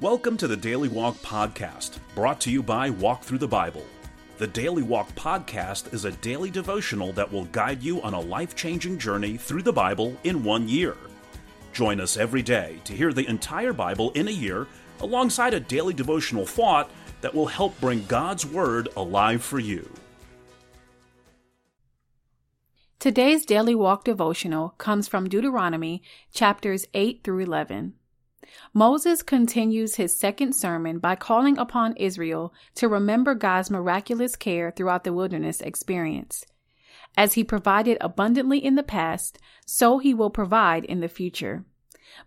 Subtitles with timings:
[0.00, 3.86] Welcome to the Daily Walk Podcast, brought to you by Walk Thru the Bible.
[4.38, 8.56] The Daily Walk Podcast is a daily devotional that will guide you on a life
[8.56, 10.96] changing journey through the Bible in one year.
[11.72, 14.66] Join us every day to hear the entire Bible in a year
[15.00, 16.90] alongside a daily devotional thought
[17.20, 19.88] that will help bring God's Word alive for you.
[22.98, 26.02] Today's Daily Walk devotional comes from Deuteronomy
[26.32, 27.94] chapters 8 through 11.
[28.72, 35.04] Moses continues his second sermon by calling upon Israel to remember God's miraculous care throughout
[35.04, 36.44] the wilderness experience.
[37.16, 41.64] As he provided abundantly in the past, so he will provide in the future.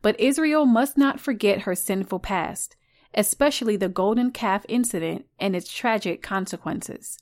[0.01, 2.75] But Israel must not forget her sinful past,
[3.13, 7.17] especially the golden calf incident and its tragic consequences.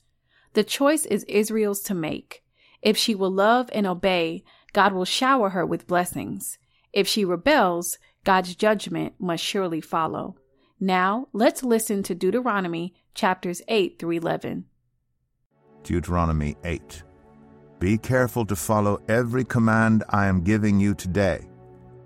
[0.52, 2.42] The choice is Israel's to make.
[2.82, 6.58] If she will love and obey, God will shower her with blessings.
[6.92, 10.34] If she rebels, God's judgment must surely follow.
[10.80, 14.64] Now, let's listen to Deuteronomy chapters 8 through 11.
[15.84, 17.04] Deuteronomy 8.
[17.78, 21.46] Be careful to follow every command I am giving you today,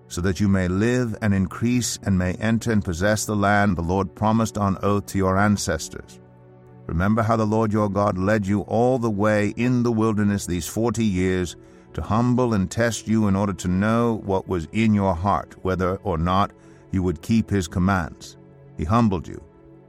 [0.09, 3.83] so that you may live and increase and may enter and possess the land the
[3.83, 6.21] Lord promised on oath to your ancestors.
[6.85, 10.67] Remember how the Lord your God led you all the way in the wilderness these
[10.67, 11.57] forty years
[11.95, 15.97] to humble and test you in order to know what was in your heart, whether
[15.97, 16.53] or not
[16.93, 18.37] you would keep his commands.
[18.77, 19.43] He humbled you,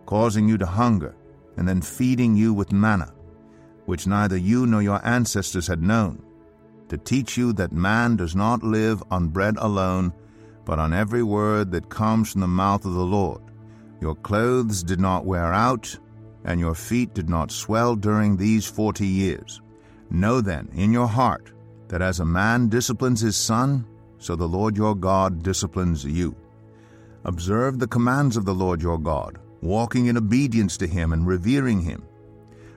[0.05, 1.15] causing you to hunger,
[1.57, 3.13] and then feeding you with manna,
[3.85, 6.23] which neither you nor your ancestors had known,
[6.89, 10.13] to teach you that man does not live on bread alone,
[10.65, 13.41] but on every word that comes from the mouth of the Lord.
[14.01, 15.97] Your clothes did not wear out,
[16.43, 19.61] and your feet did not swell during these forty years.
[20.09, 21.51] Know then in your heart
[21.91, 23.85] that as a man disciplines his son,
[24.17, 26.33] so the Lord your God disciplines you.
[27.25, 31.81] Observe the commands of the Lord your God, walking in obedience to him and revering
[31.81, 32.01] him.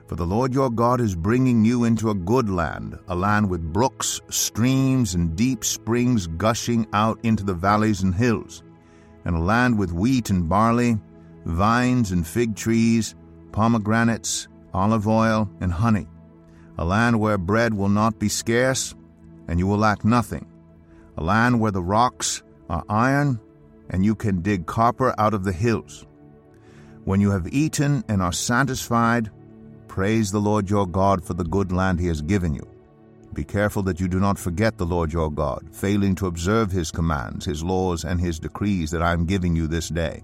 [0.07, 3.71] For the Lord your God is bringing you into a good land, a land with
[3.71, 8.63] brooks, streams, and deep springs gushing out into the valleys and hills,
[9.23, 10.99] and a land with wheat and barley,
[11.45, 13.15] vines and fig trees,
[13.53, 16.05] pomegranates, olive oil, and honey,
[16.77, 18.93] a land where bread will not be scarce,
[19.47, 20.45] and you will lack nothing.
[21.17, 23.39] A land where the rocks are iron,
[23.89, 26.05] and you can dig copper out of the hills.
[27.03, 29.29] When you have eaten and are satisfied,
[29.87, 32.67] praise the Lord your God for the good land he has given you.
[33.33, 36.89] Be careful that you do not forget the Lord your God, failing to observe his
[36.89, 40.23] commands, his laws, and his decrees that I am giving you this day.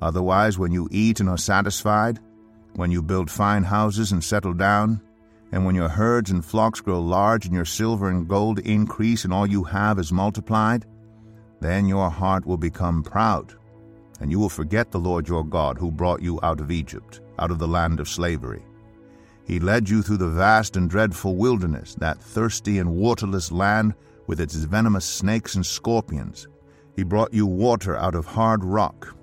[0.00, 2.20] Otherwise, when you eat and are satisfied,
[2.74, 5.00] when you build fine houses and settle down,
[5.52, 9.32] and when your herds and flocks grow large, and your silver and gold increase, and
[9.32, 10.84] all you have is multiplied,
[11.60, 13.54] then your heart will become proud,
[14.20, 17.50] and you will forget the Lord your God, who brought you out of Egypt, out
[17.50, 18.62] of the land of slavery.
[19.44, 23.94] He led you through the vast and dreadful wilderness, that thirsty and waterless land
[24.26, 26.46] with its venomous snakes and scorpions.
[26.94, 29.16] He brought you water out of hard rock.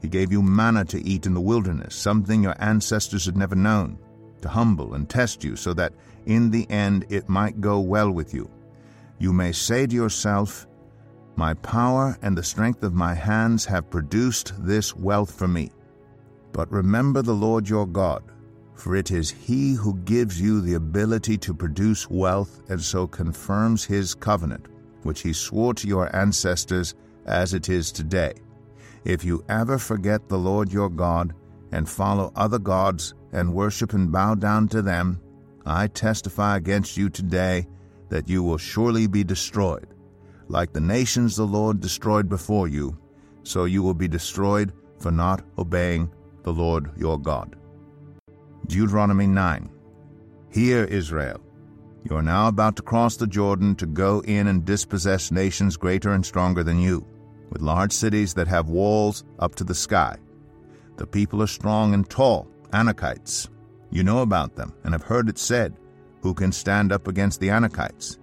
[0.00, 3.98] He gave you manna to eat in the wilderness, something your ancestors had never known
[4.42, 5.92] to humble and test you, so that
[6.26, 8.50] in the end it might go well with you.
[9.18, 10.66] You may say to yourself,
[11.36, 15.70] My power and the strength of my hands have produced this wealth for me.
[16.52, 18.22] But remember the Lord your God,
[18.74, 23.84] for it is He who gives you the ability to produce wealth and so confirms
[23.84, 24.66] His covenant,
[25.02, 26.94] which He swore to your ancestors
[27.24, 28.34] as it is today.
[29.04, 31.34] If you ever forget the Lord your God
[31.72, 35.20] and follow other gods, and worship and bow down to them,
[35.64, 37.66] I testify against you today
[38.08, 39.86] that you will surely be destroyed.
[40.48, 42.96] Like the nations the Lord destroyed before you,
[43.42, 46.10] so you will be destroyed for not obeying
[46.42, 47.56] the Lord your God.
[48.66, 49.70] Deuteronomy 9
[50.50, 51.40] Hear, Israel.
[52.04, 56.12] You are now about to cross the Jordan to go in and dispossess nations greater
[56.12, 57.06] and stronger than you,
[57.50, 60.16] with large cities that have walls up to the sky.
[60.96, 63.48] The people are strong and tall, Anakites.
[63.90, 65.76] You know about them and have heard it said,
[66.22, 68.18] Who can stand up against the Anakites?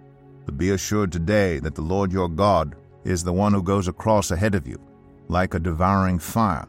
[0.45, 4.31] But be assured today that the Lord your God is the one who goes across
[4.31, 4.79] ahead of you,
[5.27, 6.67] like a devouring fire.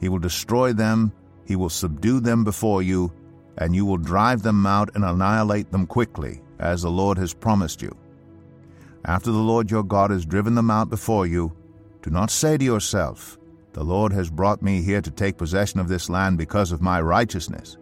[0.00, 1.12] He will destroy them,
[1.44, 3.12] he will subdue them before you,
[3.56, 7.82] and you will drive them out and annihilate them quickly, as the Lord has promised
[7.82, 7.94] you.
[9.04, 11.52] After the Lord your God has driven them out before you,
[12.02, 13.37] do not say to yourself,
[13.78, 17.00] the Lord has brought me here to take possession of this land because of my
[17.00, 17.76] righteousness.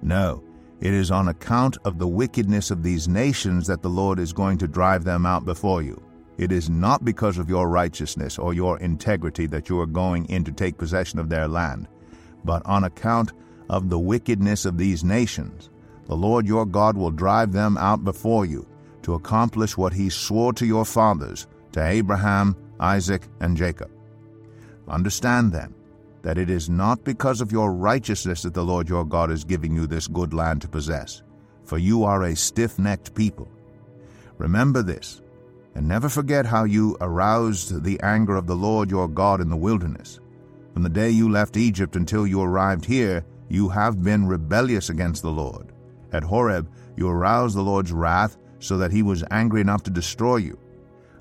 [0.00, 0.44] No,
[0.80, 4.58] it is on account of the wickedness of these nations that the Lord is going
[4.58, 6.00] to drive them out before you.
[6.38, 10.44] It is not because of your righteousness or your integrity that you are going in
[10.44, 11.88] to take possession of their land,
[12.44, 13.32] but on account
[13.68, 15.68] of the wickedness of these nations.
[16.06, 18.68] The Lord your God will drive them out before you
[19.02, 23.90] to accomplish what he swore to your fathers, to Abraham, Isaac, and Jacob.
[24.90, 25.74] Understand then
[26.22, 29.74] that it is not because of your righteousness that the Lord your God is giving
[29.74, 31.22] you this good land to possess,
[31.64, 33.48] for you are a stiff necked people.
[34.36, 35.22] Remember this,
[35.74, 39.56] and never forget how you aroused the anger of the Lord your God in the
[39.56, 40.18] wilderness.
[40.74, 45.22] From the day you left Egypt until you arrived here, you have been rebellious against
[45.22, 45.72] the Lord.
[46.12, 50.36] At Horeb, you aroused the Lord's wrath so that he was angry enough to destroy
[50.36, 50.58] you.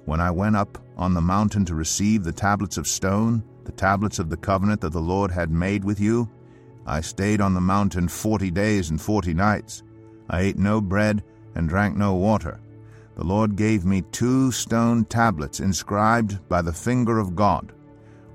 [0.05, 4.17] When I went up on the mountain to receive the tablets of stone, the tablets
[4.17, 6.27] of the covenant that the Lord had made with you,
[6.87, 9.83] I stayed on the mountain forty days and forty nights.
[10.27, 11.23] I ate no bread
[11.53, 12.59] and drank no water.
[13.15, 17.71] The Lord gave me two stone tablets inscribed by the finger of God.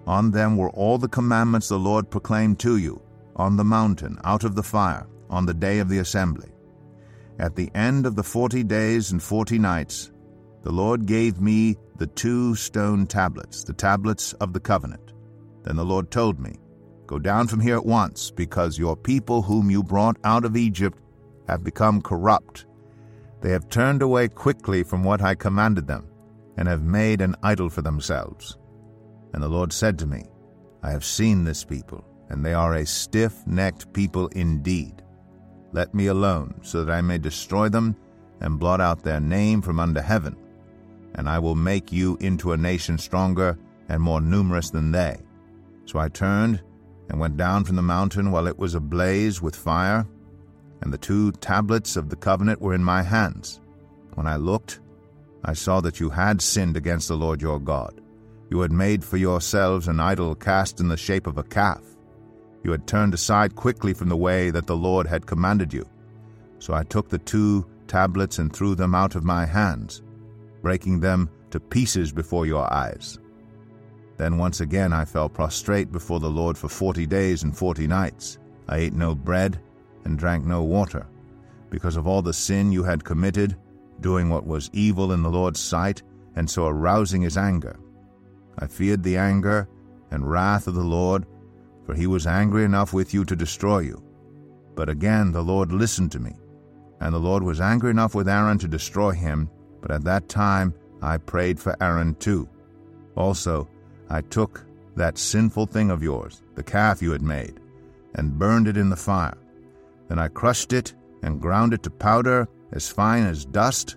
[0.07, 3.03] On them were all the commandments the Lord proclaimed to you,
[3.35, 6.53] on the mountain, out of the fire, on the day of the assembly.
[7.41, 10.13] At the end of the forty days and forty nights,
[10.63, 15.11] the Lord gave me the two stone tablets, the tablets of the covenant.
[15.65, 16.57] Then the Lord told me,
[17.07, 20.99] Go down from here at once, because your people whom you brought out of Egypt
[21.49, 22.65] have become corrupt
[23.45, 26.09] they have turned away quickly from what I commanded them,
[26.57, 28.57] and have made an idol for themselves.
[29.35, 30.25] And the Lord said to me,
[30.83, 35.03] I have seen this people, and they are a stiff necked people indeed.
[35.73, 37.95] Let me alone, so that I may destroy them
[38.41, 40.39] and blot out their name from under heaven.
[41.17, 43.59] And I will make you into a nation stronger
[43.91, 45.19] and more numerous than they.
[45.87, 46.63] So I turned
[47.09, 50.07] and went down from the mountain while it was ablaze with fire,
[50.81, 53.61] and the two tablets of the covenant were in my hands.
[54.15, 54.81] When I looked,
[55.45, 58.01] I saw that you had sinned against the Lord your God.
[58.51, 61.83] You had made for yourselves an idol cast in the shape of a calf.
[62.63, 65.87] You had turned aside quickly from the way that the Lord had commanded you.
[66.59, 70.03] So I took the two tablets and threw them out of my hands,
[70.63, 73.19] breaking them to pieces before your eyes.
[74.17, 78.39] Then once again I fell prostrate before the Lord for forty days and forty nights.
[78.69, 79.61] I ate no bread
[80.05, 81.07] and drank no water,
[81.71, 83.57] because of all the sin you had committed,
[84.01, 86.03] doing what was evil in the Lord's sight,
[86.37, 87.79] and so arousing his anger.
[88.59, 89.69] I feared the anger
[90.11, 91.27] and wrath of the Lord,
[91.85, 94.03] for he was angry enough with you to destroy you.
[94.75, 96.35] But again the Lord listened to me,
[97.01, 99.51] and the Lord was angry enough with Aaron to destroy him,
[99.81, 100.73] but at that time
[101.03, 102.49] I prayed for Aaron too.
[103.17, 103.69] Also,
[104.09, 104.65] I took
[104.97, 107.61] that sinful thing of yours, the calf you had made,
[108.15, 109.37] and burned it in the fire.
[110.09, 113.97] Then I crushed it and ground it to powder as fine as dust,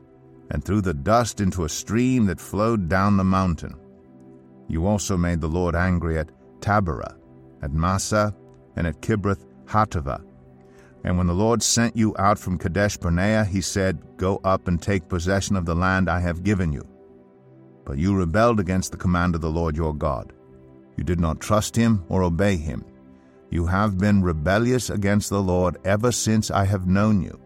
[0.51, 3.75] and threw the dust into a stream that flowed down the mountain.
[4.67, 6.31] You also made the Lord angry at
[6.61, 7.15] Taberah,
[7.61, 8.35] at Massah,
[8.75, 10.23] and at Kibroth Hattaavah.
[11.03, 14.81] And when the Lord sent you out from Kadesh Barnea, he said, Go up and
[14.81, 16.83] take possession of the land I have given you.
[17.87, 20.33] But you rebelled against the command of the Lord your God.
[20.97, 22.83] You did not trust him or obey him.
[23.49, 27.39] You have been rebellious against the Lord ever since I have known you.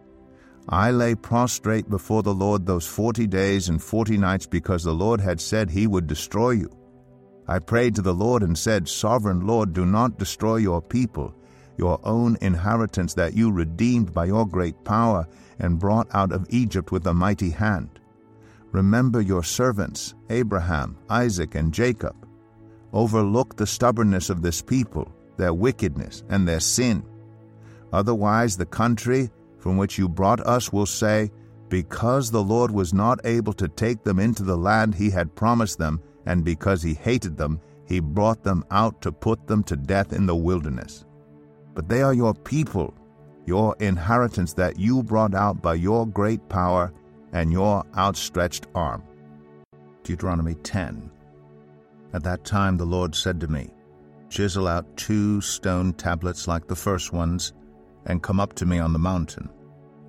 [0.68, 5.22] I lay prostrate before the Lord those forty days and forty nights because the Lord
[5.22, 6.76] had said he would destroy you.
[7.48, 11.36] I prayed to the Lord and said, Sovereign Lord, do not destroy your people,
[11.78, 15.28] your own inheritance that you redeemed by your great power
[15.60, 18.01] and brought out of Egypt with a mighty hand.
[18.72, 22.16] Remember your servants, Abraham, Isaac, and Jacob.
[22.94, 25.12] Overlook the stubbornness of this people
[25.42, 27.04] their wickedness, and their sin.
[27.92, 31.32] Otherwise, the country from which you brought us will say,
[31.68, 35.80] Because the Lord was not able to take them into the land he had promised
[35.80, 40.14] them, and because he hated them, he brought them out to put them to death
[40.14, 41.06] in the wilderness.
[41.74, 42.94] But they are your people,
[43.46, 46.94] your inheritance that you brought out by your great power
[47.34, 49.04] and your outstretched arm.
[50.04, 51.12] Deuteronomy 10.
[52.14, 53.70] At that time the Lord said to me,
[54.30, 57.54] chisel out two stone tablets like the first ones,
[58.06, 59.50] and come up to me on the mountain.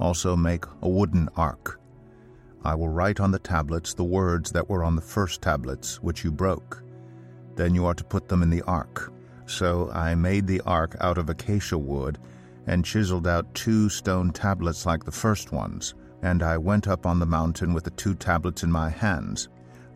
[0.00, 1.80] Also make a wooden ark.
[2.64, 6.24] I will write on the tablets the words that were on the first tablets, which
[6.24, 6.82] you broke.
[7.56, 9.12] Then you are to put them in the ark.
[9.46, 12.18] So I made the ark out of acacia wood,
[12.66, 17.18] and chiseled out two stone tablets like the first ones, and I went up on
[17.18, 19.48] the mountain with the two tablets in my hands.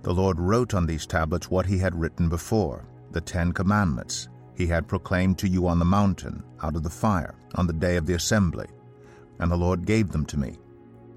[0.03, 4.67] The Lord wrote on these tablets what he had written before the Ten Commandments he
[4.67, 8.07] had proclaimed to you on the mountain, out of the fire, on the day of
[8.07, 8.67] the assembly.
[9.39, 10.57] And the Lord gave them to me.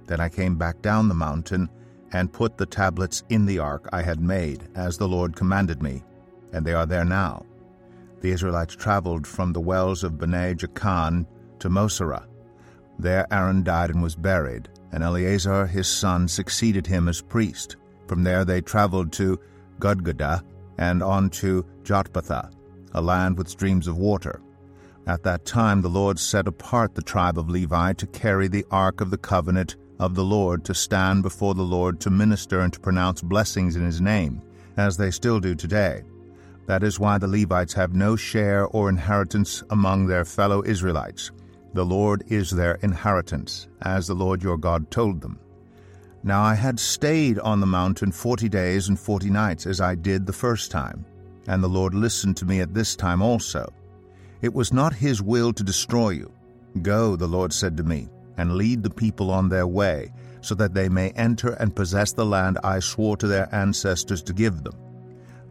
[0.07, 1.69] Then I came back down the mountain,
[2.11, 6.03] and put the tablets in the ark I had made, as the Lord commanded me,
[6.51, 7.45] and they are there now.
[8.21, 11.25] The Israelites traveled from the wells of Bene Jaakan
[11.59, 12.25] to Moserah.
[12.97, 17.75] There Aaron died and was buried, and Eleazar his son succeeded him as priest.
[18.07, 19.39] From there they traveled to
[19.79, 20.43] Gudgodah
[20.77, 22.51] and on to Jotbathah,
[22.93, 24.41] a land with streams of water.
[25.07, 29.01] At that time the Lord set apart the tribe of Levi to carry the ark
[29.01, 32.79] of the covenant of the Lord, to stand before the Lord, to minister and to
[32.79, 34.41] pronounce blessings in his name,
[34.77, 36.03] as they still do today.
[36.67, 41.31] That is why the Levites have no share or inheritance among their fellow Israelites.
[41.73, 45.39] The Lord is their inheritance, as the Lord your God told them.
[46.23, 50.25] Now I had stayed on the mountain forty days and forty nights, as I did
[50.25, 51.05] the first time,
[51.47, 53.71] and the Lord listened to me at this time also.
[54.41, 56.31] It was not his will to destroy you.
[56.81, 60.11] Go, the Lord said to me, and lead the people on their way,
[60.41, 64.33] so that they may enter and possess the land I swore to their ancestors to
[64.33, 64.75] give them.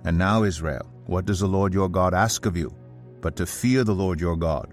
[0.04, 2.74] And now, Israel, what does the Lord your God ask of you?
[3.20, 4.72] But to fear the Lord your God,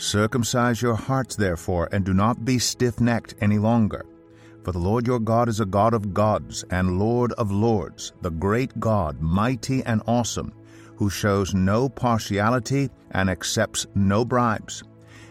[0.00, 4.06] Circumcise your hearts, therefore, and do not be stiff necked any longer.
[4.64, 8.30] For the Lord your God is a God of gods and Lord of lords, the
[8.30, 10.54] great God, mighty and awesome,
[10.96, 14.82] who shows no partiality and accepts no bribes.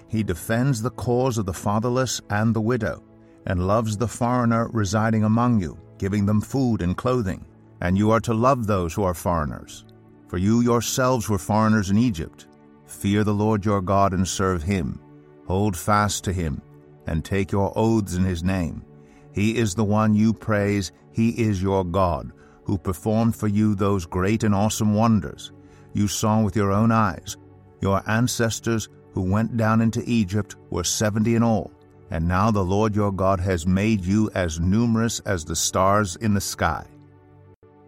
[0.08, 3.02] He defends the cause of the fatherless and the widow,
[3.48, 7.44] and loves the foreigner residing among you, giving them food and clothing.
[7.82, 9.84] And you are to love those who are foreigners.
[10.28, 12.46] For you yourselves were foreigners in Egypt.
[12.90, 15.00] Fear the Lord your God and serve him.
[15.46, 16.62] Hold fast to him,
[17.06, 18.84] and take your oaths in his name.
[19.32, 22.32] He is the one you praise, he is your God,
[22.64, 25.52] who performed for you those great and awesome wonders
[25.94, 27.38] you saw with your own eyes.
[27.80, 31.72] Your ancestors who went down into Egypt were seventy in all,
[32.10, 36.34] and now the Lord your God has made you as numerous as the stars in
[36.34, 36.86] the sky.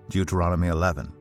[0.10, 1.12] Deuteronomy 11.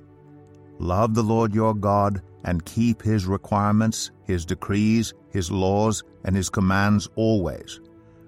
[0.78, 6.50] Love the Lord your God and keep his requirements, his decrees, his laws, and his
[6.50, 7.80] commands always.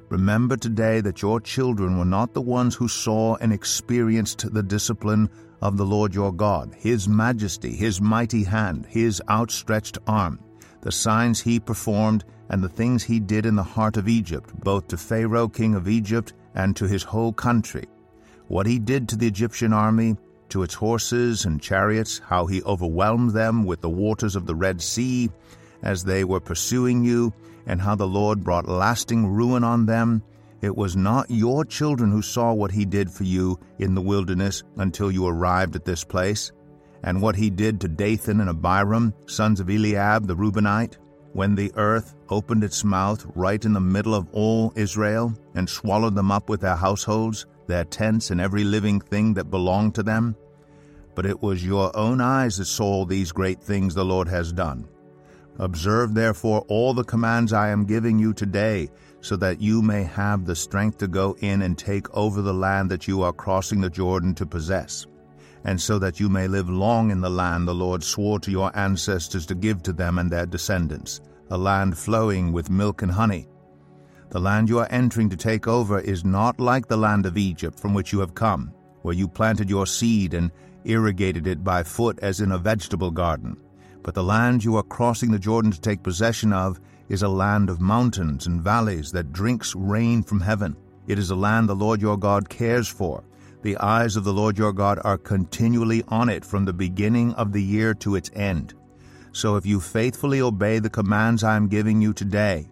[0.08, 5.30] Remember today that your children were not the ones who saw and experienced the discipline
[5.62, 10.38] of the Lord your God, his majesty, his mighty hand, his outstretched arm
[10.82, 14.88] the signs he performed, and the things he did in the heart of Egypt, both
[14.88, 17.86] to Pharaoh king of Egypt and to his whole country.
[18.48, 20.16] What he did to the Egyptian army,
[20.52, 24.80] to its horses and chariots, how he overwhelmed them with the waters of the Red
[24.80, 25.30] Sea
[25.82, 27.32] as they were pursuing you,
[27.66, 30.22] and how the Lord brought lasting ruin on them.
[30.60, 34.62] It was not your children who saw what he did for you in the wilderness
[34.76, 36.52] until you arrived at this place
[37.04, 40.98] and what he did to Dathan and Abiram, sons of Eliab the Reubenite,
[41.32, 46.14] when the earth opened its mouth right in the middle of all Israel, and swallowed
[46.14, 50.36] them up with their households, their tents, and every living thing that belonged to them?
[51.14, 54.88] But it was your own eyes that saw these great things the Lord has done.
[55.58, 58.88] Observe therefore all the commands I am giving you today,
[59.20, 62.90] so that you may have the strength to go in and take over the land
[62.90, 65.06] that you are crossing the Jordan to possess
[65.64, 68.76] and so that you may live long in the land the Lord swore to your
[68.76, 73.48] ancestors to give to them and their descendants, a land flowing with milk and honey.
[74.32, 77.78] The land you are entering to take over is not like the land of Egypt
[77.78, 78.72] from which you have come,
[79.02, 80.50] where you planted your seed and
[80.84, 83.58] irrigated it by foot as in a vegetable garden.
[84.02, 87.68] But the land you are crossing the Jordan to take possession of is a land
[87.68, 90.78] of mountains and valleys that drinks rain from heaven.
[91.06, 93.22] It is a land the Lord your God cares for
[93.60, 97.52] the eyes of the Lord your God are continually on it from the beginning of
[97.52, 98.74] the year to its end.
[99.30, 102.68] So if you faithfully obey the commands I am giving you today,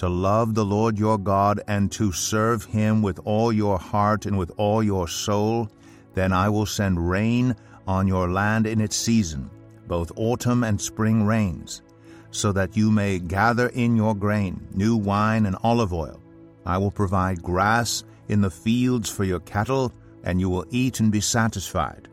[0.00, 4.38] to love the Lord your God and to serve him with all your heart and
[4.38, 5.68] with all your soul,
[6.14, 7.54] then I will send rain
[7.86, 9.50] on your land in its season,
[9.86, 11.82] both autumn and spring rains,
[12.30, 16.18] so that you may gather in your grain, new wine and olive oil.
[16.64, 19.92] I will provide grass in the fields for your cattle
[20.24, 22.08] and you will eat and be satisfied.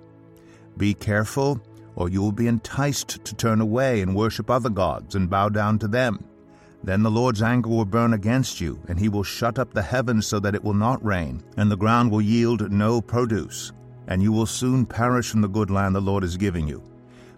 [0.75, 1.61] Be careful,
[1.95, 5.79] or you will be enticed to turn away and worship other gods and bow down
[5.79, 6.25] to them.
[6.83, 10.27] Then the Lord's anger will burn against you, and he will shut up the heavens
[10.27, 13.73] so that it will not rain, and the ground will yield no produce.
[14.07, 16.81] and you will soon perish from the good land the Lord is giving you.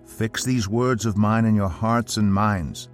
[0.06, 2.90] Fix these words of mine in your hearts and minds.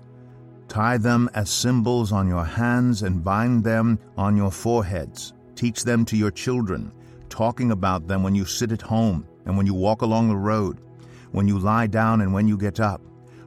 [0.68, 5.34] Tie them as symbols on your hands and bind them on your foreheads.
[5.56, 6.92] Teach them to your children,
[7.30, 10.80] talking about them when you sit at home and when you walk along the road,
[11.32, 13.02] when you lie down and when you get up.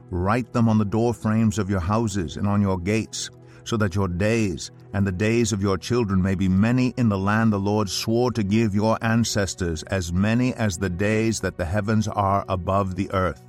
[0.09, 3.29] Write them on the door frames of your houses and on your gates,
[3.63, 7.17] so that your days and the days of your children may be many in the
[7.17, 11.65] land the Lord swore to give your ancestors, as many as the days that the
[11.65, 13.43] heavens are above the earth.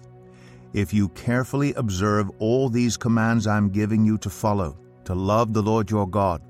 [0.75, 5.63] If you carefully observe all these commands I'm giving you to follow, to love the
[5.63, 6.43] Lord your God,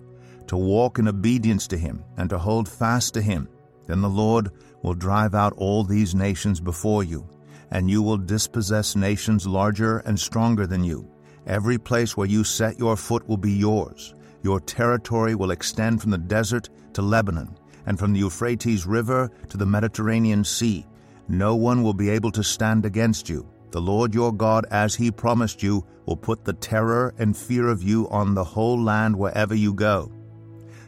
[0.49, 3.49] to walk in obedience to Him, and to hold fast to Him,
[3.87, 4.51] then the Lord
[4.83, 7.27] will drive out all these nations before you,
[7.71, 11.11] and you will dispossess nations larger and stronger than you.
[11.47, 16.11] Every place where you set your foot will be yours your territory will extend from
[16.11, 20.87] the desert to Lebanon, and from the Euphrates River to the Mediterranean Sea.
[21.29, 23.49] No one will be able to stand against you.
[23.71, 27.83] The Lord your God, as he promised you, will put the terror and fear of
[27.83, 30.11] you on the whole land wherever you go.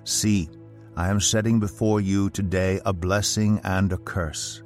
[0.05, 0.49] See,
[0.97, 4.62] I am setting before you today a blessing and a curse.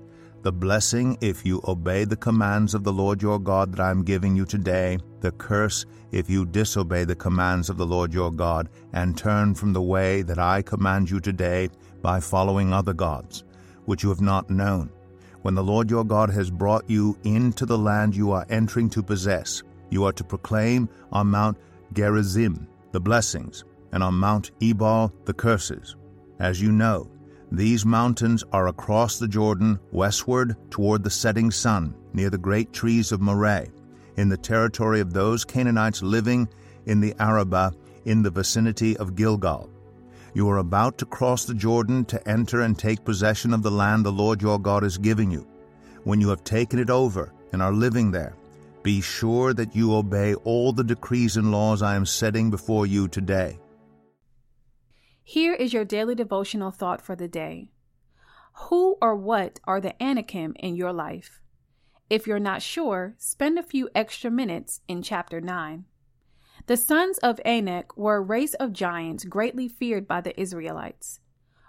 [0.47, 4.05] The blessing if you obey the commands of the Lord your God that I am
[4.05, 8.69] giving you today, the curse if you disobey the commands of the Lord your God
[8.93, 11.69] and turn from the way that I command you today
[12.01, 13.43] by following other gods,
[13.87, 14.89] which you have not known.
[15.43, 19.03] When the Lord your God has brought you into the land you are entering to
[19.03, 21.59] possess, you are to proclaim on Mount
[21.93, 25.97] Gerizim the blessings, and on Mount Ebal the curses.
[26.39, 27.11] As you know,
[27.53, 33.13] these mountains are across the Jordan, westward toward the setting sun, near the great trees
[33.13, 33.69] of Moreh,
[34.17, 36.49] in the territory of those Canaanites living
[36.87, 37.73] in the Arabah,
[38.05, 39.71] in the vicinity of Gilgal.
[40.35, 44.05] You are about to cross the Jordan to enter and take possession of the land
[44.05, 45.47] the Lord your God is giving you.
[46.05, 48.35] When you have taken it over and are living there,
[48.83, 53.09] be sure that you obey all the decrees and laws I am setting before you
[53.09, 53.59] today.
[55.29, 57.73] Here is your daily devotional thought for the day.
[58.69, 61.41] Who or what are the Anakim in your life?
[62.09, 65.85] If you're not sure, spend a few extra minutes in chapter 9.
[66.69, 71.19] The sons of Anak were a race of giants greatly feared by the Israelites.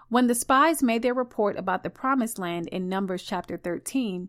[0.08, 4.28] When the spies made their report about the promised land in Numbers chapter 13,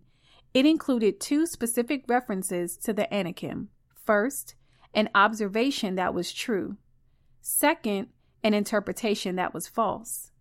[0.56, 3.70] it included two specific references to the Anakim.
[3.94, 4.56] First,
[4.96, 6.78] an observation that was true.
[7.42, 8.08] Second,
[8.44, 10.32] an interpretation that was false.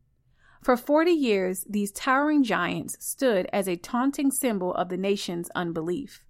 [0.62, 6.24] For 40 years, these towering giants stood as a taunting symbol of the nation's unbelief.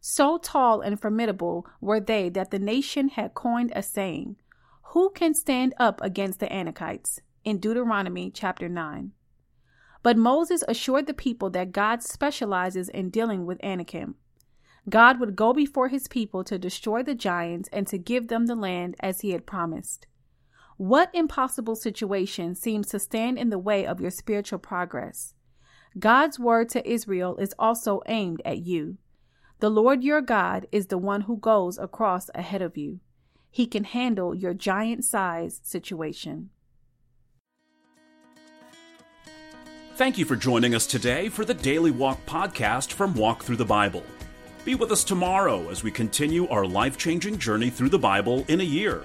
[0.00, 4.36] So tall and formidable were they that the nation had coined a saying,
[4.92, 7.20] Who can stand up against the Anakites?
[7.44, 9.12] in Deuteronomy chapter 9.
[10.02, 14.16] But Moses assured the people that God specializes in dealing with Anakim.
[14.88, 18.54] God would go before his people to destroy the giants and to give them the
[18.54, 20.06] land as he had promised.
[20.76, 25.34] What impossible situation seems to stand in the way of your spiritual progress?
[25.96, 28.98] God's word to Israel is also aimed at you.
[29.60, 32.98] The Lord your God is the one who goes across ahead of you.
[33.52, 36.50] He can handle your giant size situation.
[39.94, 43.64] Thank you for joining us today for the Daily Walk podcast from Walk Thru the
[43.64, 44.02] Bible.
[44.64, 48.60] Be with us tomorrow as we continue our life changing journey through the Bible in
[48.60, 49.04] a year.